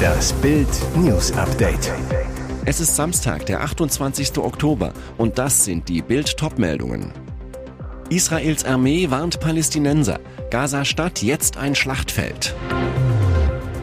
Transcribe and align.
Das 0.00 0.32
Bild 0.34 0.68
News 0.96 1.32
Update. 1.32 1.92
Es 2.64 2.80
ist 2.80 2.96
Samstag, 2.96 3.46
der 3.46 3.62
28. 3.62 4.38
Oktober 4.38 4.92
und 5.18 5.38
das 5.38 5.64
sind 5.64 5.88
die 5.88 6.02
Bild 6.02 6.36
Topmeldungen. 6.36 7.12
Israels 8.08 8.64
Armee 8.64 9.10
warnt 9.10 9.40
Palästinenser. 9.40 10.20
Gaza-Stadt 10.50 11.22
jetzt 11.22 11.56
ein 11.56 11.74
Schlachtfeld. 11.74 12.54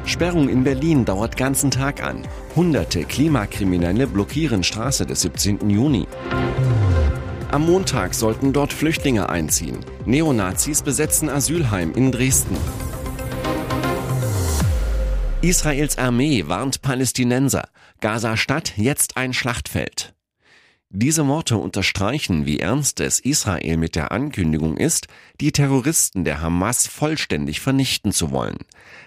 Sperrung 0.05 0.49
in 0.49 0.63
Berlin 0.63 1.05
dauert 1.05 1.37
ganzen 1.37 1.69
Tag 1.69 2.03
an. 2.03 2.23
Hunderte 2.55 3.03
Klimakriminelle 3.03 4.07
blockieren 4.07 4.63
Straße 4.63 5.05
des 5.05 5.21
17. 5.21 5.69
Juni. 5.69 6.07
Am 7.51 7.65
Montag 7.65 8.13
sollten 8.13 8.53
dort 8.53 8.73
Flüchtlinge 8.73 9.29
einziehen. 9.29 9.79
Neonazis 10.05 10.81
besetzen 10.81 11.29
Asylheim 11.29 11.93
in 11.93 12.11
Dresden. 12.11 12.57
Israels 15.43 15.99
Armee 15.99 16.47
warnt 16.47 16.81
Palästinenser. 16.81 17.69
Gaza-Stadt 18.01 18.73
jetzt 18.75 19.17
ein 19.17 19.33
Schlachtfeld. 19.33 20.15
Diese 20.89 21.27
Worte 21.27 21.57
unterstreichen, 21.57 22.47
wie 22.47 22.59
ernst 22.59 22.99
es 23.01 23.19
Israel 23.19 23.77
mit 23.77 23.95
der 23.95 24.11
Ankündigung 24.11 24.77
ist, 24.77 25.07
die 25.39 25.51
Terroristen 25.51 26.23
der 26.23 26.41
Hamas 26.41 26.87
vollständig 26.87 27.61
vernichten 27.61 28.11
zu 28.11 28.31
wollen. 28.31 28.57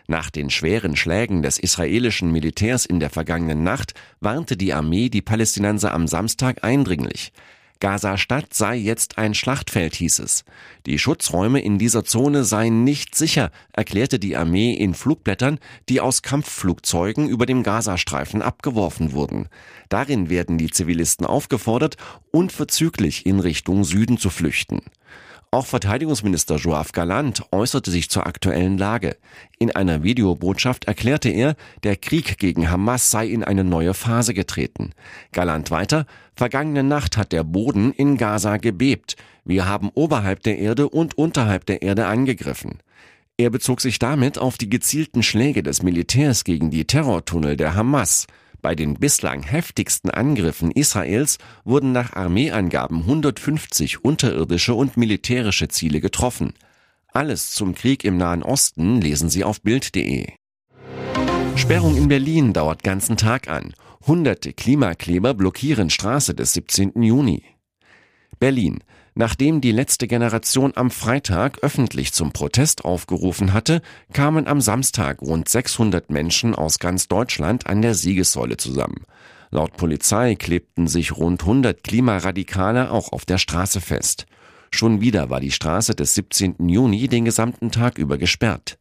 Nach 0.06 0.30
den 0.30 0.50
schweren 0.50 0.94
Schlägen 0.94 1.42
des 1.42 1.58
israelischen 1.58 2.30
Militärs 2.30 2.86
in 2.86 3.00
der 3.00 3.10
vergangenen 3.10 3.64
Nacht 3.64 3.94
warnte 4.20 4.56
die 4.56 4.72
Armee 4.72 5.08
die 5.08 5.22
Palästinenser 5.22 5.92
am 5.92 6.06
Samstag 6.06 6.62
eindringlich. 6.62 7.32
Gaza-Stadt 7.80 8.54
sei 8.54 8.76
jetzt 8.76 9.18
ein 9.18 9.34
Schlachtfeld, 9.34 9.94
hieß 9.94 10.20
es. 10.20 10.44
Die 10.86 10.98
Schutzräume 10.98 11.60
in 11.60 11.78
dieser 11.78 12.04
Zone 12.04 12.44
seien 12.44 12.84
nicht 12.84 13.14
sicher, 13.14 13.50
erklärte 13.72 14.18
die 14.18 14.36
Armee 14.36 14.74
in 14.74 14.94
Flugblättern, 14.94 15.58
die 15.88 16.00
aus 16.00 16.22
Kampfflugzeugen 16.22 17.28
über 17.28 17.46
dem 17.46 17.62
Gazastreifen 17.62 18.42
abgeworfen 18.42 19.12
wurden. 19.12 19.48
Darin 19.88 20.30
werden 20.30 20.58
die 20.58 20.70
Zivilisten 20.70 21.26
aufgefordert, 21.26 21.96
unverzüglich 22.30 23.26
in 23.26 23.40
Richtung 23.40 23.84
Süden 23.84 24.18
zu 24.18 24.30
flüchten. 24.30 24.82
Auch 25.52 25.66
Verteidigungsminister 25.66 26.58
Joaf 26.58 26.92
Galant 26.92 27.42
äußerte 27.50 27.90
sich 27.90 28.08
zur 28.08 28.24
aktuellen 28.24 28.78
Lage. 28.78 29.16
In 29.58 29.74
einer 29.74 30.04
Videobotschaft 30.04 30.84
erklärte 30.84 31.28
er, 31.28 31.56
der 31.82 31.96
Krieg 31.96 32.38
gegen 32.38 32.70
Hamas 32.70 33.10
sei 33.10 33.26
in 33.26 33.42
eine 33.42 33.64
neue 33.64 33.92
Phase 33.92 34.32
getreten. 34.32 34.92
Galant 35.32 35.72
weiter, 35.72 36.06
vergangene 36.40 36.82
Nacht 36.82 37.18
hat 37.18 37.32
der 37.32 37.44
Boden 37.44 37.92
in 37.92 38.16
Gaza 38.16 38.56
gebebt. 38.56 39.16
Wir 39.44 39.66
haben 39.66 39.90
oberhalb 39.92 40.42
der 40.42 40.56
Erde 40.56 40.88
und 40.88 41.18
unterhalb 41.18 41.66
der 41.66 41.82
Erde 41.82 42.06
angegriffen. 42.06 42.78
Er 43.36 43.50
bezog 43.50 43.82
sich 43.82 43.98
damit 43.98 44.38
auf 44.38 44.56
die 44.56 44.70
gezielten 44.70 45.22
Schläge 45.22 45.62
des 45.62 45.82
Militärs 45.82 46.44
gegen 46.44 46.70
die 46.70 46.86
Terrortunnel 46.86 47.58
der 47.58 47.74
Hamas. 47.74 48.26
Bei 48.62 48.74
den 48.74 48.94
bislang 48.94 49.42
heftigsten 49.42 50.10
Angriffen 50.10 50.70
Israels 50.70 51.36
wurden 51.64 51.92
nach 51.92 52.14
Armeeangaben 52.14 53.00
150 53.00 54.02
unterirdische 54.02 54.72
und 54.72 54.96
militärische 54.96 55.68
Ziele 55.68 56.00
getroffen. 56.00 56.54
Alles 57.12 57.50
zum 57.50 57.74
Krieg 57.74 58.02
im 58.02 58.16
Nahen 58.16 58.42
Osten 58.42 59.02
lesen 59.02 59.28
Sie 59.28 59.44
auf 59.44 59.60
Bild.de. 59.60 60.26
Sperrung 61.56 61.98
in 61.98 62.08
Berlin 62.08 62.54
dauert 62.54 62.82
ganzen 62.82 63.18
Tag 63.18 63.48
an. 63.48 63.74
Hunderte 64.06 64.54
Klimakleber 64.54 65.34
blockieren 65.34 65.90
Straße 65.90 66.34
des 66.34 66.54
17. 66.54 67.02
Juni. 67.02 67.44
Berlin. 68.38 68.78
Nachdem 69.14 69.60
die 69.60 69.72
letzte 69.72 70.08
Generation 70.08 70.72
am 70.74 70.90
Freitag 70.90 71.58
öffentlich 71.62 72.14
zum 72.14 72.32
Protest 72.32 72.86
aufgerufen 72.86 73.52
hatte, 73.52 73.82
kamen 74.14 74.46
am 74.46 74.62
Samstag 74.62 75.20
rund 75.20 75.50
600 75.50 76.08
Menschen 76.08 76.54
aus 76.54 76.78
ganz 76.78 77.08
Deutschland 77.08 77.66
an 77.66 77.82
der 77.82 77.94
Siegessäule 77.94 78.56
zusammen. 78.56 79.04
Laut 79.50 79.76
Polizei 79.76 80.34
klebten 80.34 80.88
sich 80.88 81.14
rund 81.16 81.42
100 81.42 81.84
Klimaradikale 81.84 82.90
auch 82.90 83.12
auf 83.12 83.26
der 83.26 83.38
Straße 83.38 83.82
fest. 83.82 84.24
Schon 84.70 85.02
wieder 85.02 85.28
war 85.28 85.40
die 85.40 85.50
Straße 85.50 85.94
des 85.94 86.14
17. 86.14 86.68
Juni 86.70 87.06
den 87.06 87.26
gesamten 87.26 87.70
Tag 87.70 87.98
über 87.98 88.16
gesperrt. 88.16 88.79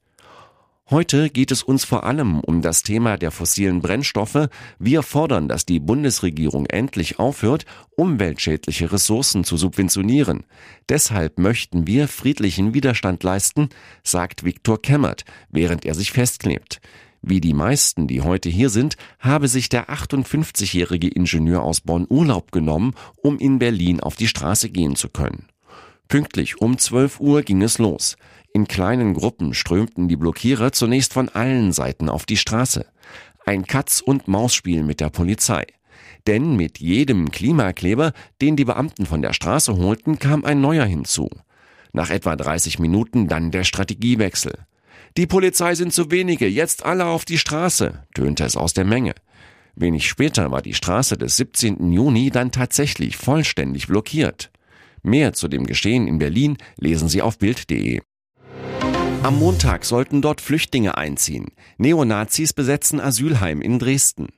Heute 0.91 1.29
geht 1.29 1.51
es 1.51 1.61
uns 1.61 1.85
vor 1.85 2.03
allem 2.03 2.39
um 2.39 2.63
das 2.63 2.81
Thema 2.81 3.15
der 3.15 3.29
fossilen 3.29 3.79
Brennstoffe. 3.79 4.49
Wir 4.79 5.03
fordern, 5.03 5.47
dass 5.47 5.67
die 5.67 5.79
Bundesregierung 5.79 6.65
endlich 6.65 7.19
aufhört, 7.19 7.65
umweltschädliche 7.95 8.91
Ressourcen 8.91 9.43
zu 9.43 9.55
subventionieren. 9.55 10.45
Deshalb 10.89 11.37
möchten 11.37 11.85
wir 11.85 12.07
friedlichen 12.07 12.73
Widerstand 12.73 13.21
leisten, 13.21 13.69
sagt 14.03 14.43
Viktor 14.43 14.81
Kemmert, 14.81 15.25
während 15.51 15.85
er 15.85 15.93
sich 15.93 16.11
festklebt. 16.11 16.81
Wie 17.21 17.39
die 17.39 17.53
meisten, 17.53 18.07
die 18.07 18.21
heute 18.21 18.49
hier 18.49 18.71
sind, 18.71 18.97
habe 19.19 19.47
sich 19.47 19.69
der 19.69 19.89
58-jährige 19.91 21.09
Ingenieur 21.09 21.61
aus 21.61 21.81
Bonn 21.81 22.07
Urlaub 22.09 22.51
genommen, 22.51 22.95
um 23.21 23.37
in 23.37 23.59
Berlin 23.59 23.99
auf 23.99 24.15
die 24.15 24.27
Straße 24.27 24.71
gehen 24.71 24.95
zu 24.95 25.09
können. 25.09 25.45
Pünktlich 26.07 26.59
um 26.59 26.79
12 26.79 27.19
Uhr 27.19 27.43
ging 27.43 27.61
es 27.61 27.77
los. 27.77 28.17
In 28.53 28.67
kleinen 28.67 29.13
Gruppen 29.13 29.53
strömten 29.53 30.07
die 30.07 30.15
Blockierer 30.15 30.71
zunächst 30.71 31.13
von 31.13 31.29
allen 31.29 31.71
Seiten 31.71 32.09
auf 32.09 32.25
die 32.25 32.37
Straße. 32.37 32.85
Ein 33.45 33.65
Katz-und-Maus-Spiel 33.65 34.83
mit 34.83 34.99
der 34.99 35.09
Polizei. 35.09 35.65
Denn 36.27 36.55
mit 36.55 36.79
jedem 36.79 37.31
Klimakleber, 37.31 38.13
den 38.41 38.55
die 38.55 38.65
Beamten 38.65 39.05
von 39.05 39.21
der 39.21 39.33
Straße 39.33 39.77
holten, 39.77 40.19
kam 40.19 40.45
ein 40.45 40.61
neuer 40.61 40.85
hinzu. 40.85 41.29
Nach 41.93 42.09
etwa 42.09 42.35
30 42.35 42.79
Minuten 42.79 43.27
dann 43.27 43.51
der 43.51 43.63
Strategiewechsel. 43.63 44.53
Die 45.17 45.27
Polizei 45.27 45.75
sind 45.75 45.93
zu 45.93 46.11
wenige, 46.11 46.47
jetzt 46.47 46.85
alle 46.85 47.05
auf 47.05 47.25
die 47.25 47.37
Straße, 47.37 48.03
tönte 48.13 48.43
es 48.43 48.55
aus 48.55 48.73
der 48.73 48.85
Menge. 48.85 49.15
Wenig 49.75 50.07
später 50.07 50.51
war 50.51 50.61
die 50.61 50.73
Straße 50.73 51.17
des 51.17 51.37
17. 51.37 51.91
Juni 51.91 52.29
dann 52.29 52.51
tatsächlich 52.51 53.17
vollständig 53.17 53.87
blockiert. 53.87 54.51
Mehr 55.01 55.33
zu 55.33 55.47
dem 55.47 55.65
Geschehen 55.65 56.07
in 56.07 56.19
Berlin 56.19 56.57
lesen 56.77 57.07
Sie 57.07 57.21
auf 57.21 57.37
Bild.de. 57.37 58.01
Am 59.21 59.37
Montag 59.37 59.83
sollten 59.83 60.21
dort 60.21 60.39
Flüchtlinge 60.39 60.97
einziehen. 60.97 61.47
Neonazis 61.77 62.53
besetzen 62.53 63.01
Asylheim 63.01 63.61
in 63.61 63.77
Dresden. 63.77 64.29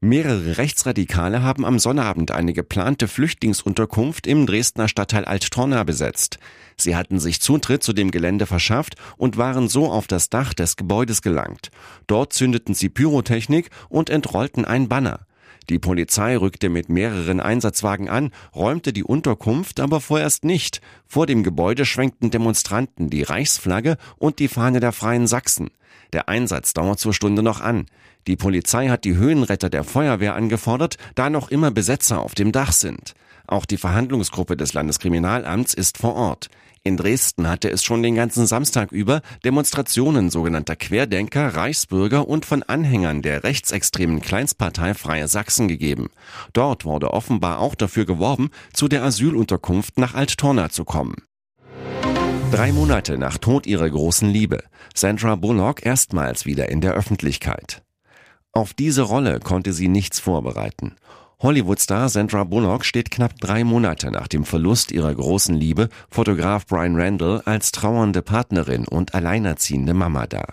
Mehrere 0.00 0.58
Rechtsradikale 0.58 1.42
haben 1.42 1.64
am 1.64 1.78
Sonnabend 1.78 2.32
eine 2.32 2.52
geplante 2.52 3.06
Flüchtlingsunterkunft 3.06 4.26
im 4.26 4.46
Dresdner 4.46 4.88
Stadtteil 4.88 5.26
Alttorna 5.26 5.84
besetzt. 5.84 6.38
Sie 6.76 6.96
hatten 6.96 7.20
sich 7.20 7.40
Zutritt 7.40 7.84
zu 7.84 7.92
dem 7.92 8.10
Gelände 8.10 8.46
verschafft 8.46 8.96
und 9.16 9.36
waren 9.36 9.68
so 9.68 9.88
auf 9.88 10.08
das 10.08 10.28
Dach 10.28 10.54
des 10.54 10.76
Gebäudes 10.76 11.22
gelangt. 11.22 11.70
Dort 12.08 12.32
zündeten 12.32 12.74
sie 12.74 12.88
Pyrotechnik 12.88 13.70
und 13.88 14.10
entrollten 14.10 14.64
ein 14.64 14.88
Banner. 14.88 15.26
Die 15.68 15.78
Polizei 15.78 16.36
rückte 16.36 16.68
mit 16.68 16.88
mehreren 16.88 17.40
Einsatzwagen 17.40 18.08
an, 18.08 18.30
räumte 18.54 18.92
die 18.92 19.04
Unterkunft 19.04 19.78
aber 19.80 20.00
vorerst 20.00 20.44
nicht. 20.44 20.80
Vor 21.06 21.26
dem 21.26 21.42
Gebäude 21.42 21.84
schwenkten 21.84 22.30
Demonstranten 22.30 23.10
die 23.10 23.22
Reichsflagge 23.22 23.96
und 24.16 24.38
die 24.38 24.48
Fahne 24.48 24.80
der 24.80 24.92
Freien 24.92 25.26
Sachsen. 25.26 25.70
Der 26.12 26.28
Einsatz 26.28 26.72
dauert 26.72 26.98
zur 26.98 27.14
Stunde 27.14 27.42
noch 27.42 27.60
an. 27.60 27.86
Die 28.26 28.36
Polizei 28.36 28.88
hat 28.88 29.04
die 29.04 29.16
Höhenretter 29.16 29.70
der 29.70 29.84
Feuerwehr 29.84 30.34
angefordert, 30.34 30.96
da 31.14 31.30
noch 31.30 31.50
immer 31.50 31.70
Besetzer 31.70 32.20
auf 32.20 32.34
dem 32.34 32.52
Dach 32.52 32.72
sind. 32.72 33.14
Auch 33.50 33.66
die 33.66 33.78
Verhandlungsgruppe 33.78 34.56
des 34.56 34.74
Landeskriminalamts 34.74 35.74
ist 35.74 35.98
vor 35.98 36.14
Ort. 36.14 36.50
In 36.84 36.96
Dresden 36.96 37.48
hatte 37.48 37.68
es 37.68 37.82
schon 37.82 38.00
den 38.00 38.14
ganzen 38.14 38.46
Samstag 38.46 38.92
über 38.92 39.22
Demonstrationen 39.44 40.30
sogenannter 40.30 40.76
Querdenker, 40.76 41.56
Reichsbürger 41.56 42.28
und 42.28 42.46
von 42.46 42.62
Anhängern 42.62 43.22
der 43.22 43.42
rechtsextremen 43.42 44.20
Kleinstpartei 44.20 44.94
Freie 44.94 45.26
Sachsen 45.26 45.66
gegeben. 45.66 46.10
Dort 46.52 46.84
wurde 46.84 47.12
offenbar 47.12 47.58
auch 47.58 47.74
dafür 47.74 48.06
geworben, 48.06 48.50
zu 48.72 48.86
der 48.86 49.02
Asylunterkunft 49.02 49.98
nach 49.98 50.14
Alttorna 50.14 50.70
zu 50.70 50.84
kommen. 50.84 51.16
Drei 52.52 52.70
Monate 52.70 53.18
nach 53.18 53.36
Tod 53.36 53.66
ihrer 53.66 53.90
großen 53.90 54.30
Liebe. 54.30 54.62
Sandra 54.94 55.34
Bullock 55.34 55.84
erstmals 55.84 56.46
wieder 56.46 56.68
in 56.68 56.80
der 56.80 56.92
Öffentlichkeit. 56.92 57.82
Auf 58.52 58.74
diese 58.74 59.02
Rolle 59.02 59.40
konnte 59.40 59.72
sie 59.72 59.88
nichts 59.88 60.20
vorbereiten. 60.20 60.94
Hollywood-Star 61.42 62.10
Sandra 62.10 62.44
Bullock 62.44 62.84
steht 62.84 63.10
knapp 63.10 63.40
drei 63.40 63.64
Monate 63.64 64.10
nach 64.10 64.28
dem 64.28 64.44
Verlust 64.44 64.92
ihrer 64.92 65.14
großen 65.14 65.54
Liebe, 65.54 65.88
Fotograf 66.10 66.66
Brian 66.66 66.96
Randall, 66.96 67.40
als 67.46 67.72
trauernde 67.72 68.20
Partnerin 68.20 68.86
und 68.86 69.14
alleinerziehende 69.14 69.94
Mama 69.94 70.26
da. 70.26 70.44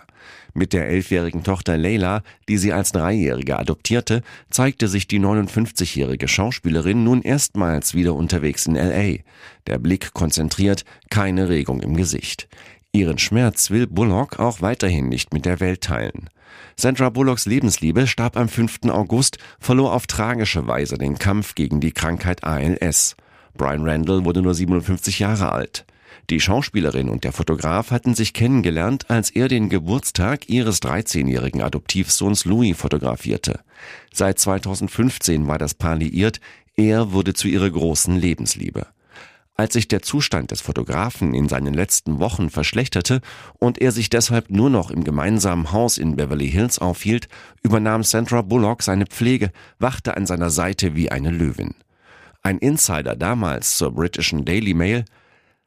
Mit 0.54 0.72
der 0.72 0.88
elfjährigen 0.88 1.44
Tochter 1.44 1.76
Layla, 1.76 2.22
die 2.48 2.56
sie 2.56 2.72
als 2.72 2.92
Dreijährige 2.92 3.58
adoptierte, 3.58 4.22
zeigte 4.48 4.88
sich 4.88 5.06
die 5.06 5.20
59-jährige 5.20 6.26
Schauspielerin 6.26 7.04
nun 7.04 7.20
erstmals 7.20 7.94
wieder 7.94 8.14
unterwegs 8.14 8.64
in 8.64 8.74
LA. 8.74 9.18
Der 9.66 9.78
Blick 9.78 10.14
konzentriert, 10.14 10.86
keine 11.10 11.50
Regung 11.50 11.82
im 11.82 11.96
Gesicht. 11.96 12.48
Ihren 12.98 13.18
Schmerz 13.18 13.70
will 13.70 13.86
Bullock 13.86 14.40
auch 14.40 14.60
weiterhin 14.60 15.08
nicht 15.08 15.32
mit 15.32 15.44
der 15.44 15.60
Welt 15.60 15.82
teilen. 15.82 16.30
Sandra 16.74 17.10
Bullocks 17.10 17.46
Lebensliebe 17.46 18.08
starb 18.08 18.36
am 18.36 18.48
5. 18.48 18.86
August, 18.88 19.38
verlor 19.60 19.92
auf 19.92 20.08
tragische 20.08 20.66
Weise 20.66 20.98
den 20.98 21.16
Kampf 21.16 21.54
gegen 21.54 21.78
die 21.78 21.92
Krankheit 21.92 22.42
ALS. 22.42 23.14
Brian 23.56 23.88
Randall 23.88 24.24
wurde 24.24 24.42
nur 24.42 24.52
57 24.52 25.20
Jahre 25.20 25.52
alt. 25.52 25.86
Die 26.28 26.40
Schauspielerin 26.40 27.08
und 27.08 27.22
der 27.22 27.30
Fotograf 27.30 27.92
hatten 27.92 28.16
sich 28.16 28.32
kennengelernt, 28.32 29.08
als 29.08 29.30
er 29.30 29.46
den 29.46 29.68
Geburtstag 29.68 30.48
ihres 30.48 30.82
13-jährigen 30.82 31.62
Adoptivsohns 31.62 32.46
Louis 32.46 32.76
fotografierte. 32.76 33.60
Seit 34.12 34.40
2015 34.40 35.46
war 35.46 35.58
das 35.58 35.74
Paar 35.74 35.94
liiert, 35.94 36.40
er 36.74 37.12
wurde 37.12 37.32
zu 37.32 37.46
ihrer 37.46 37.70
großen 37.70 38.16
Lebensliebe. 38.16 38.88
Als 39.58 39.72
sich 39.72 39.88
der 39.88 40.02
Zustand 40.02 40.52
des 40.52 40.60
Fotografen 40.60 41.34
in 41.34 41.48
seinen 41.48 41.74
letzten 41.74 42.20
Wochen 42.20 42.48
verschlechterte 42.48 43.20
und 43.58 43.78
er 43.78 43.90
sich 43.90 44.08
deshalb 44.08 44.50
nur 44.50 44.70
noch 44.70 44.92
im 44.92 45.02
gemeinsamen 45.02 45.72
Haus 45.72 45.98
in 45.98 46.14
Beverly 46.14 46.48
Hills 46.48 46.78
aufhielt, 46.78 47.28
übernahm 47.62 48.04
Sandra 48.04 48.42
Bullock 48.42 48.84
seine 48.84 49.06
Pflege, 49.06 49.50
wachte 49.80 50.16
an 50.16 50.26
seiner 50.26 50.50
Seite 50.50 50.94
wie 50.94 51.10
eine 51.10 51.30
Löwin. 51.30 51.74
Ein 52.40 52.58
Insider 52.58 53.16
damals 53.16 53.76
zur 53.76 53.90
britischen 53.90 54.44
Daily 54.44 54.74
Mail 54.74 55.04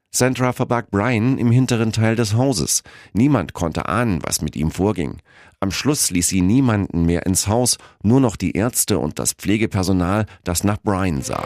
Sandra 0.09 0.53
verbarg 0.53 0.89
Brian 0.89 1.37
im 1.37 1.51
hinteren 1.51 1.91
Teil 1.91 2.15
des 2.15 2.33
Hauses. 2.33 2.83
Niemand 3.11 3.53
konnte 3.53 3.87
ahnen, 3.87 4.19
was 4.23 4.41
mit 4.41 4.55
ihm 4.55 4.71
vorging. 4.71 5.17
Am 5.59 5.71
Schluss 5.71 6.11
ließ 6.11 6.29
sie 6.29 6.41
niemanden 6.41 7.05
mehr 7.05 7.25
ins 7.25 7.47
Haus, 7.47 7.77
nur 8.03 8.21
noch 8.21 8.37
die 8.37 8.51
Ärzte 8.51 8.99
und 8.99 9.19
das 9.19 9.33
Pflegepersonal, 9.33 10.25
das 10.43 10.63
nach 10.63 10.77
Brian 10.81 11.21
sah. 11.21 11.45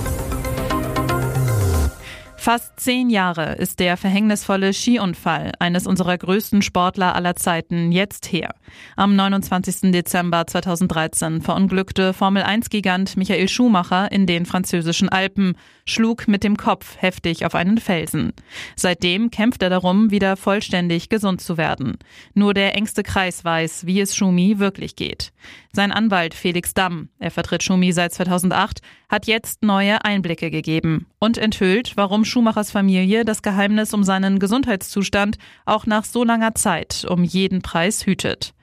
Fast 2.43 2.79
zehn 2.79 3.11
Jahre 3.11 3.53
ist 3.57 3.79
der 3.79 3.97
verhängnisvolle 3.97 4.73
Skiunfall 4.73 5.51
eines 5.59 5.85
unserer 5.85 6.17
größten 6.17 6.63
Sportler 6.63 7.13
aller 7.13 7.35
Zeiten 7.35 7.91
jetzt 7.91 8.31
her. 8.31 8.55
Am 8.95 9.15
29. 9.15 9.91
Dezember 9.91 10.47
2013 10.47 11.43
verunglückte 11.43 12.13
Formel-1-Gigant 12.13 13.15
Michael 13.15 13.47
Schumacher 13.47 14.11
in 14.11 14.25
den 14.25 14.47
französischen 14.47 15.07
Alpen, 15.07 15.55
schlug 15.85 16.27
mit 16.27 16.43
dem 16.43 16.57
Kopf 16.57 16.97
heftig 16.97 17.45
auf 17.45 17.53
einen 17.53 17.77
Felsen. 17.77 18.33
Seitdem 18.75 19.29
kämpft 19.29 19.61
er 19.61 19.69
darum, 19.69 20.09
wieder 20.09 20.35
vollständig 20.35 21.09
gesund 21.09 21.41
zu 21.41 21.57
werden. 21.57 21.97
Nur 22.33 22.55
der 22.55 22.75
engste 22.75 23.03
Kreis 23.03 23.45
weiß, 23.45 23.85
wie 23.85 24.01
es 24.01 24.15
Schumi 24.15 24.57
wirklich 24.57 24.95
geht. 24.95 25.31
Sein 25.73 25.93
Anwalt 25.93 26.33
Felix 26.33 26.73
Damm, 26.73 27.07
er 27.17 27.31
vertritt 27.31 27.63
Schumi 27.63 27.93
seit 27.93 28.13
2008, 28.13 28.81
hat 29.07 29.25
jetzt 29.25 29.63
neue 29.63 30.03
Einblicke 30.03 30.51
gegeben 30.51 31.07
und 31.17 31.37
enthüllt, 31.37 31.95
warum 31.95 32.25
Schumachers 32.25 32.71
Familie 32.71 33.23
das 33.23 33.41
Geheimnis 33.41 33.93
um 33.93 34.03
seinen 34.03 34.39
Gesundheitszustand 34.39 35.37
auch 35.65 35.85
nach 35.85 36.03
so 36.03 36.25
langer 36.25 36.55
Zeit 36.55 37.05
um 37.07 37.23
jeden 37.23 37.61
Preis 37.61 38.05
hütet. 38.05 38.53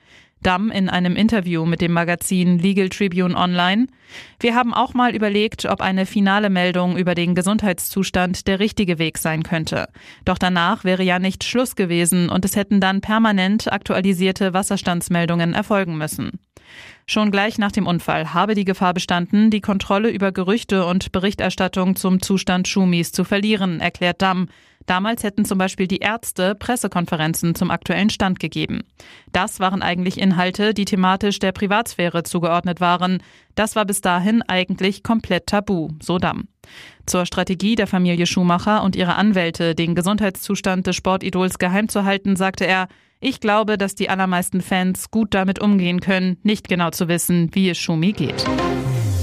Damm 0.41 0.71
in 0.71 0.87
einem 0.87 1.15
Interview 1.15 1.65
mit 1.65 1.81
dem 1.81 1.91
Magazin 1.91 2.59
Legal 2.59 2.89
Tribune 2.89 3.35
Online. 3.35 3.87
Wir 4.39 4.55
haben 4.55 4.73
auch 4.73 4.93
mal 4.93 5.13
überlegt, 5.13 5.65
ob 5.65 5.81
eine 5.81 6.05
finale 6.05 6.49
Meldung 6.49 6.95
über 6.95 7.13
den 7.13 7.35
Gesundheitszustand 7.35 8.47
der 8.47 8.59
richtige 8.59 8.99
Weg 8.99 9.17
sein 9.17 9.43
könnte. 9.43 9.89
Doch 10.23 10.37
danach 10.37 10.85
wäre 10.85 11.03
ja 11.03 11.19
nicht 11.19 11.43
Schluss 11.43 11.75
gewesen 11.75 12.29
und 12.29 12.45
es 12.45 12.55
hätten 12.55 12.79
dann 12.79 13.01
permanent 13.01 13.71
aktualisierte 13.71 14.53
Wasserstandsmeldungen 14.53 15.53
erfolgen 15.53 15.97
müssen. 15.97 16.39
Schon 17.11 17.31
gleich 17.31 17.57
nach 17.57 17.71
dem 17.71 17.87
Unfall 17.87 18.35
habe 18.35 18.53
die 18.53 18.65
Gefahr 18.65 18.93
bestanden, 18.93 19.49
die 19.49 19.61
Kontrolle 19.61 20.11
über 20.11 20.31
Gerüchte 20.31 20.85
und 20.85 21.11
Berichterstattung 21.11 21.95
zum 21.95 22.21
Zustand 22.21 22.67
Schumis 22.67 23.11
zu 23.11 23.23
verlieren, 23.23 23.79
erklärt 23.79 24.21
Damm. 24.21 24.47
Damals 24.89 25.21
hätten 25.21 25.45
zum 25.45 25.59
Beispiel 25.59 25.85
die 25.85 25.99
Ärzte 25.99 26.55
Pressekonferenzen 26.55 27.53
zum 27.53 27.69
aktuellen 27.69 28.09
Stand 28.09 28.39
gegeben. 28.39 28.81
Das 29.31 29.59
waren 29.59 29.83
eigentlich 29.83 30.17
Inhalte, 30.17 30.73
die 30.73 30.85
thematisch 30.85 31.37
der 31.37 31.51
Privatsphäre 31.51 32.23
zugeordnet 32.23 32.81
waren. 32.81 33.21
Das 33.53 33.75
war 33.75 33.85
bis 33.85 34.01
dahin 34.01 34.41
eigentlich 34.41 35.03
komplett 35.03 35.45
tabu, 35.45 35.89
so 36.01 36.17
Damm. 36.17 36.47
Zur 37.05 37.27
Strategie 37.27 37.75
der 37.75 37.85
Familie 37.85 38.25
Schumacher 38.25 38.81
und 38.81 38.95
ihrer 38.95 39.15
Anwälte, 39.15 39.75
den 39.75 39.93
Gesundheitszustand 39.93 40.87
des 40.87 40.95
Sportidols 40.95 41.59
geheim 41.59 41.87
zu 41.87 42.03
halten, 42.03 42.35
sagte 42.35 42.65
er, 42.65 42.87
ich 43.19 43.39
glaube, 43.39 43.77
dass 43.77 43.93
die 43.93 44.09
allermeisten 44.09 44.59
Fans 44.59 45.11
gut 45.11 45.35
damit 45.35 45.61
umgehen 45.61 45.99
können, 45.99 46.37
nicht 46.41 46.67
genau 46.67 46.89
zu 46.89 47.07
wissen, 47.07 47.51
wie 47.53 47.69
es 47.69 47.77
Schumi 47.77 48.13
geht. 48.13 48.43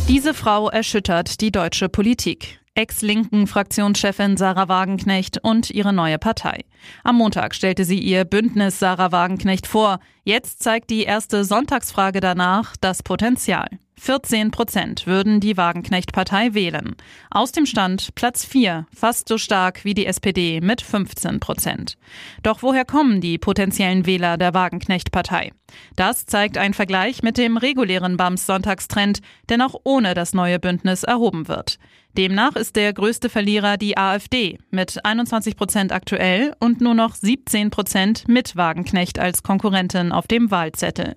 Diese 0.07 0.33
Frau 0.33 0.71
erschüttert 0.71 1.41
die 1.41 1.51
deutsche 1.51 1.89
Politik. 1.89 2.61
Ex-linken 2.77 3.47
Fraktionschefin 3.47 4.37
Sarah 4.37 4.69
Wagenknecht 4.69 5.39
und 5.43 5.71
ihre 5.71 5.95
neue 5.95 6.19
Partei. 6.19 6.67
Am 7.05 7.17
Montag 7.17 7.55
stellte 7.55 7.87
sie 7.87 7.99
ihr 7.99 8.27
Bündnis 8.27 8.79
Sarah 8.79 9.13
Wagenknecht 9.13 9.67
vor. 9.67 9.99
Jetzt 10.25 10.63
zeigt 10.63 10.91
die 10.91 11.05
erste 11.05 11.45
Sonntagsfrage 11.45 12.21
danach 12.21 12.77
das 12.77 13.03
Potenzial. 13.03 13.67
14 13.99 14.51
Prozent 14.51 15.07
würden 15.07 15.41
die 15.41 15.57
Wagenknecht-Partei 15.57 16.53
wählen. 16.53 16.97
Aus 17.31 17.53
dem 17.53 17.65
Stand 17.65 18.15
Platz 18.15 18.45
4, 18.45 18.87
fast 18.95 19.27
so 19.27 19.39
stark 19.39 19.85
wie 19.87 19.95
die 19.95 20.05
SPD 20.05 20.61
mit 20.61 20.83
15 20.83 21.41
Prozent. 21.41 21.97
Doch 22.43 22.63
woher 22.63 22.85
kommen 22.85 23.23
die 23.23 23.39
potenziellen 23.39 24.05
Wähler 24.05 24.37
der 24.37 24.53
Wagenknecht-Partei? 24.53 25.53
Das 25.97 26.27
zeigt 26.27 26.59
ein 26.59 26.75
Vergleich 26.75 27.23
mit 27.23 27.39
dem 27.39 27.57
regulären 27.57 28.19
BAMS-Sonntagstrend, 28.19 29.21
der 29.49 29.57
noch 29.57 29.75
ohne 29.85 30.13
das 30.13 30.35
neue 30.35 30.59
Bündnis 30.59 31.03
erhoben 31.03 31.49
wird. 31.49 31.79
Demnach 32.17 32.57
ist 32.57 32.77
der 32.77 32.95
größte 32.95 33.29
Verlierer 33.29 33.77
die 33.77 33.99
AfD 33.99 34.59
mit 34.71 35.05
21 35.05 35.55
Prozent 35.55 35.93
aktuell 35.93 36.55
und 36.61 36.81
nur 36.81 36.95
noch 36.95 37.15
17 37.15 37.71
Prozent 37.71 38.27
mit 38.27 38.57
Wagenknecht 38.57 39.19
als 39.19 39.43
Konkurrentin 39.43 40.13
auf 40.13 40.27
dem 40.27 40.51
Wahlzettel. 40.51 41.17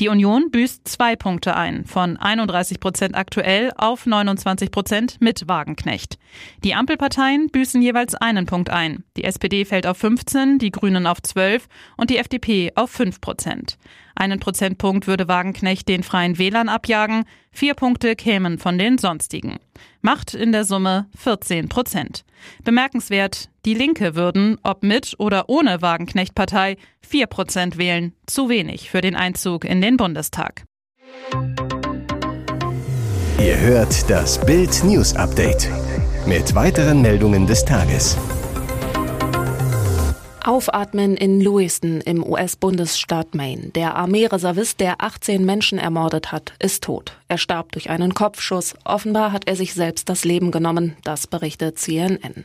Die 0.00 0.08
Union 0.08 0.50
büßt 0.50 0.86
zwei 0.86 1.16
Punkte 1.16 1.56
ein, 1.56 1.86
von 1.86 2.18
31 2.18 2.78
Prozent 2.78 3.16
aktuell 3.16 3.72
auf 3.76 4.04
29 4.04 4.70
Prozent 4.70 5.16
mit 5.20 5.48
Wagenknecht. 5.48 6.18
Die 6.62 6.74
Ampelparteien 6.74 7.48
büßen 7.48 7.80
jeweils 7.80 8.14
einen 8.14 8.44
Punkt 8.44 8.68
ein. 8.68 9.02
Die 9.16 9.24
SPD 9.24 9.64
fällt 9.64 9.86
auf 9.86 9.96
15, 9.96 10.58
die 10.58 10.72
Grünen 10.72 11.06
auf 11.06 11.22
12 11.22 11.68
und 11.96 12.10
die 12.10 12.18
FDP 12.18 12.72
auf 12.74 12.90
5 12.90 13.22
Prozent. 13.22 13.78
Einen 14.14 14.40
Prozentpunkt 14.40 15.06
würde 15.06 15.28
Wagenknecht 15.28 15.88
den 15.88 16.02
freien 16.02 16.38
Wählern 16.38 16.68
abjagen, 16.68 17.24
vier 17.50 17.74
Punkte 17.74 18.14
kämen 18.14 18.58
von 18.58 18.78
den 18.78 18.98
sonstigen. 18.98 19.58
Macht 20.02 20.34
in 20.34 20.52
der 20.52 20.64
Summe 20.64 21.06
14 21.16 21.68
Prozent. 21.68 22.24
Bemerkenswert, 22.62 23.48
die 23.64 23.74
Linke 23.74 24.14
würden, 24.14 24.58
ob 24.62 24.82
mit 24.82 25.14
oder 25.18 25.48
ohne 25.48 25.82
Wagenknecht-Partei, 25.82 26.76
4 27.00 27.26
Prozent 27.26 27.78
wählen. 27.78 28.12
Zu 28.26 28.48
wenig 28.48 28.90
für 28.90 29.00
den 29.00 29.16
Einzug 29.16 29.64
in 29.64 29.80
den 29.80 29.96
Bundestag. 29.96 30.64
Ihr 33.38 33.58
hört 33.58 34.08
das 34.08 34.44
Bild 34.44 34.84
News 34.84 35.14
Update 35.16 35.68
mit 36.26 36.54
weiteren 36.54 37.02
Meldungen 37.02 37.46
des 37.46 37.64
Tages. 37.64 38.16
Aufatmen 40.46 41.16
in 41.16 41.40
Lewiston 41.40 42.02
im 42.02 42.22
US-Bundesstaat 42.22 43.34
Maine. 43.34 43.70
Der 43.70 43.94
Armeereservist, 43.96 44.78
der 44.78 45.00
18 45.00 45.42
Menschen 45.42 45.78
ermordet 45.78 46.32
hat, 46.32 46.52
ist 46.58 46.84
tot. 46.84 47.16
Er 47.28 47.38
starb 47.38 47.72
durch 47.72 47.88
einen 47.88 48.12
Kopfschuss. 48.12 48.74
Offenbar 48.84 49.32
hat 49.32 49.48
er 49.48 49.56
sich 49.56 49.72
selbst 49.72 50.10
das 50.10 50.24
Leben 50.24 50.50
genommen. 50.50 50.98
Das 51.02 51.26
berichtet 51.26 51.78
CNN. 51.78 52.44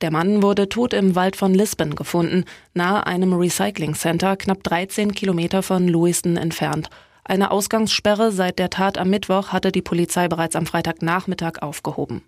Der 0.00 0.10
Mann 0.10 0.42
wurde 0.42 0.68
tot 0.68 0.92
im 0.92 1.14
Wald 1.14 1.36
von 1.36 1.54
Lisbon 1.54 1.94
gefunden, 1.94 2.46
nahe 2.74 3.06
einem 3.06 3.32
Recycling 3.32 3.94
Center, 3.94 4.36
knapp 4.36 4.64
13 4.64 5.14
Kilometer 5.14 5.62
von 5.62 5.86
Lewiston 5.86 6.36
entfernt. 6.36 6.90
Eine 7.26 7.50
Ausgangssperre 7.50 8.32
seit 8.32 8.58
der 8.58 8.68
Tat 8.68 8.98
am 8.98 9.08
Mittwoch 9.08 9.48
hatte 9.48 9.72
die 9.72 9.80
Polizei 9.80 10.28
bereits 10.28 10.56
am 10.56 10.66
Freitagnachmittag 10.66 11.62
aufgehoben. 11.62 12.22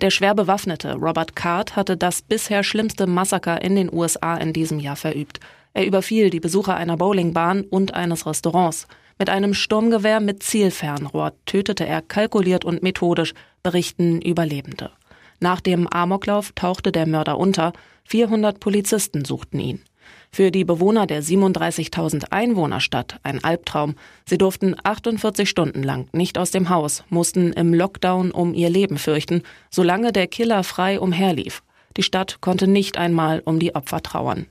Der 0.00 0.08
schwer 0.08 0.34
bewaffnete 0.34 0.94
Robert 0.94 1.36
Card 1.36 1.76
hatte 1.76 1.98
das 1.98 2.22
bisher 2.22 2.64
schlimmste 2.64 3.06
Massaker 3.06 3.60
in 3.60 3.76
den 3.76 3.92
USA 3.92 4.38
in 4.38 4.54
diesem 4.54 4.78
Jahr 4.78 4.96
verübt. 4.96 5.40
Er 5.74 5.86
überfiel 5.86 6.30
die 6.30 6.40
Besucher 6.40 6.76
einer 6.76 6.96
Bowlingbahn 6.96 7.62
und 7.62 7.92
eines 7.92 8.24
Restaurants. 8.24 8.88
Mit 9.18 9.28
einem 9.28 9.52
Sturmgewehr 9.52 10.20
mit 10.20 10.42
Zielfernrohr 10.42 11.34
tötete 11.44 11.86
er 11.86 12.00
kalkuliert 12.00 12.64
und 12.64 12.82
methodisch, 12.82 13.34
berichten 13.62 14.22
Überlebende. 14.22 14.92
Nach 15.40 15.60
dem 15.60 15.86
Amoklauf 15.86 16.52
tauchte 16.54 16.90
der 16.90 17.06
Mörder 17.06 17.36
unter. 17.36 17.74
400 18.04 18.60
Polizisten 18.60 19.26
suchten 19.26 19.60
ihn. 19.60 19.84
Für 20.30 20.50
die 20.50 20.64
Bewohner 20.64 21.06
der 21.06 21.22
37.000 21.22 22.26
Einwohnerstadt 22.30 23.18
ein 23.22 23.42
Albtraum. 23.42 23.94
Sie 24.24 24.38
durften 24.38 24.76
48 24.82 25.48
Stunden 25.48 25.82
lang 25.82 26.08
nicht 26.12 26.38
aus 26.38 26.50
dem 26.50 26.68
Haus, 26.68 27.04
mussten 27.08 27.52
im 27.52 27.74
Lockdown 27.74 28.30
um 28.30 28.54
ihr 28.54 28.70
Leben 28.70 28.98
fürchten, 28.98 29.42
solange 29.70 30.12
der 30.12 30.26
Killer 30.26 30.64
frei 30.64 31.00
umherlief. 31.00 31.62
Die 31.96 32.02
Stadt 32.02 32.40
konnte 32.40 32.68
nicht 32.68 32.98
einmal 32.98 33.42
um 33.44 33.58
die 33.58 33.74
Opfer 33.74 34.02
trauern. 34.02 34.46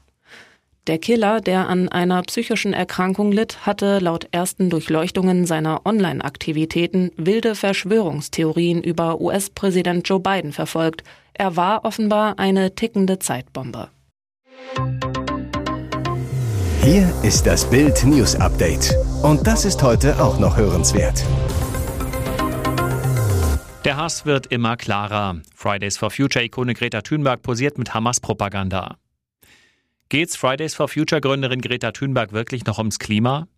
Der 0.88 1.00
Killer, 1.00 1.41
der 1.41 1.67
an 1.67 1.89
einer 1.89 2.22
psychischen 2.24 2.72
Erkrankung 2.72 3.34
litt, 3.34 3.65
hatte 3.65 4.00
laut 4.00 4.29
ersten 4.31 4.69
Durchleuchtungen 4.69 5.46
seiner 5.46 5.86
Online-Aktivitäten 5.86 7.12
wilde 7.17 7.55
Verschwörungstheorien 7.55 8.81
über 8.81 9.19
US-Präsident 9.19 10.07
Joe 10.07 10.22
Biden 10.22 10.53
verfolgt. 10.53 11.03
Er 11.34 11.57
war 11.57 11.84
offenbar 11.84 12.39
eine 12.39 12.74
tickende 12.74 13.19
Zeitbombe. 13.19 13.89
Hier 16.89 17.13
ist 17.22 17.46
das 17.46 17.70
Bild 17.70 18.06
News 18.06 18.38
Update. 18.38 18.96
Und 19.22 19.46
das 19.46 19.65
ist 19.65 19.84
heute 19.84 20.24
auch 20.24 20.39
noch 20.39 20.56
hörenswert. 20.56 21.22
Der 23.84 23.98
Hass 23.98 24.25
wird 24.25 24.48
immer 24.48 24.77
klarer. 24.77 25.41
Fridays 25.53 25.98
for 25.98 26.12
Future-Ikone 26.12 26.75
Greta 26.75 27.01
Thunberg 27.01 27.41
posiert 27.41 27.77
mit 27.77 27.94
Hamas-Propaganda. 27.94 28.96
Geht's 30.08 30.38
Fridays 30.38 30.75
for 30.75 30.88
Future-Gründerin 30.88 31.60
Greta 31.60 31.91
Thunberg 31.91 32.32
wirklich 32.32 32.65
noch 32.65 32.77
ums 32.77 33.00
Klima? 33.00 33.50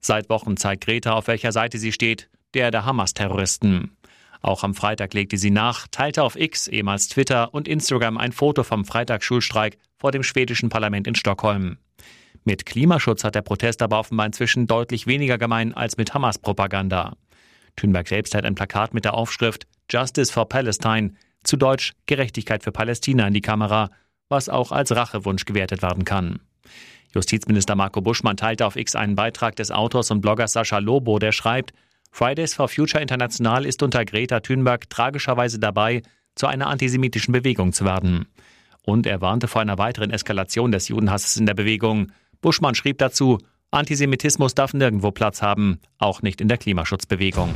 Seit 0.00 0.28
Wochen 0.28 0.56
zeigt 0.56 0.84
Greta, 0.84 1.12
auf 1.12 1.28
welcher 1.28 1.52
Seite 1.52 1.78
sie 1.78 1.92
steht, 1.92 2.30
der 2.54 2.72
der 2.72 2.84
Hamas-Terroristen. 2.84 3.96
Auch 4.40 4.64
am 4.64 4.74
Freitag 4.74 5.14
legte 5.14 5.38
sie 5.38 5.52
nach, 5.52 5.86
teilte 5.92 6.24
auf 6.24 6.34
X, 6.34 6.66
ehemals 6.66 7.06
Twitter 7.06 7.54
und 7.54 7.68
Instagram 7.68 8.18
ein 8.18 8.32
Foto 8.32 8.64
vom 8.64 8.84
Freitagsschulstreik 8.84 9.78
vor 10.02 10.10
dem 10.10 10.24
schwedischen 10.24 10.68
Parlament 10.68 11.06
in 11.06 11.14
Stockholm. 11.14 11.78
Mit 12.42 12.66
Klimaschutz 12.66 13.22
hat 13.22 13.36
der 13.36 13.42
Protest 13.42 13.82
aber 13.82 14.00
offenbar 14.00 14.26
inzwischen 14.26 14.66
deutlich 14.66 15.06
weniger 15.06 15.38
gemein 15.38 15.72
als 15.74 15.96
mit 15.96 16.12
Hamas-Propaganda. 16.12 17.16
Thünberg 17.76 18.08
selbst 18.08 18.34
hat 18.34 18.44
ein 18.44 18.56
Plakat 18.56 18.94
mit 18.94 19.04
der 19.04 19.14
Aufschrift 19.14 19.68
Justice 19.88 20.32
for 20.32 20.48
Palestine, 20.48 21.12
zu 21.44 21.56
Deutsch 21.56 21.92
Gerechtigkeit 22.06 22.64
für 22.64 22.72
Palästina 22.72 23.28
in 23.28 23.34
die 23.34 23.42
Kamera, 23.42 23.90
was 24.28 24.48
auch 24.48 24.72
als 24.72 24.90
Rachewunsch 24.90 25.44
gewertet 25.44 25.82
werden 25.82 26.04
kann. 26.04 26.40
Justizminister 27.14 27.76
Marco 27.76 28.00
Buschmann 28.00 28.36
teilte 28.36 28.66
auf 28.66 28.74
X 28.74 28.96
einen 28.96 29.14
Beitrag 29.14 29.54
des 29.54 29.70
Autors 29.70 30.10
und 30.10 30.20
Bloggers 30.20 30.52
Sascha 30.52 30.78
Lobo, 30.78 31.20
der 31.20 31.30
schreibt, 31.30 31.72
Fridays 32.10 32.54
for 32.54 32.66
Future 32.66 33.00
International 33.00 33.64
ist 33.64 33.84
unter 33.84 34.04
Greta 34.04 34.40
Thunberg 34.40 34.90
tragischerweise 34.90 35.60
dabei, 35.60 36.02
zu 36.34 36.48
einer 36.48 36.66
antisemitischen 36.66 37.30
Bewegung 37.30 37.72
zu 37.72 37.84
werden. 37.84 38.26
Und 38.84 39.06
er 39.06 39.20
warnte 39.20 39.48
vor 39.48 39.60
einer 39.60 39.78
weiteren 39.78 40.10
Eskalation 40.10 40.72
des 40.72 40.88
Judenhasses 40.88 41.36
in 41.36 41.46
der 41.46 41.54
Bewegung. 41.54 42.12
Buschmann 42.40 42.74
schrieb 42.74 42.98
dazu, 42.98 43.38
Antisemitismus 43.70 44.54
darf 44.54 44.74
nirgendwo 44.74 45.12
Platz 45.12 45.40
haben, 45.40 45.78
auch 45.98 46.22
nicht 46.22 46.40
in 46.40 46.48
der 46.48 46.58
Klimaschutzbewegung. 46.58 47.54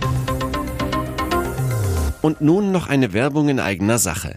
Und 2.23 2.41
nun 2.41 2.73
noch 2.73 2.89
eine 2.89 3.13
Werbung 3.13 3.49
in 3.49 3.61
eigener 3.61 3.99
Sache. 3.99 4.37